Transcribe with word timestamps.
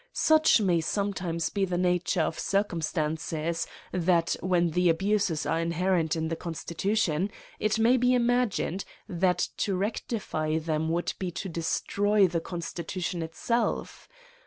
Such 0.13 0.59
may 0.59 0.81
sometimes 0.81 1.49
be 1.49 1.63
the 1.63 1.77
nature 1.77 2.21
of 2.23 2.39
circumstances, 2.39 3.67
that, 3.91 4.35
when 4.39 4.75
abuses 4.89 5.45
are 5.45 5.59
inherent 5.59 6.15
in 6.15 6.27
the 6.27 6.35
constitution, 6.35 7.29
it 7.59 7.77
may 7.77 7.97
be 7.97 8.15
imagined, 8.15 8.83
that 9.07 9.49
to 9.57 9.75
rectify 9.75 10.57
tbem 10.57 10.87
would 10.87 11.13
be 11.19 11.29
to 11.29 11.47
destroy 11.49 12.25
the 12.27 12.41
constitution 12.41 13.21
itself. 13.21 14.09